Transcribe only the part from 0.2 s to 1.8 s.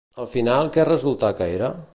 Al final, què resulta que era?